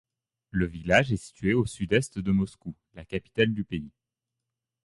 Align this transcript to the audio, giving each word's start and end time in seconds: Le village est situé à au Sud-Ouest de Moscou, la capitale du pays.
Le 0.49 0.65
village 0.65 1.11
est 1.13 1.17
situé 1.23 1.51
à 1.51 1.57
au 1.57 1.67
Sud-Ouest 1.67 2.17
de 2.17 2.31
Moscou, 2.31 2.73
la 2.95 3.05
capitale 3.05 3.53
du 3.53 3.63
pays. 3.63 3.91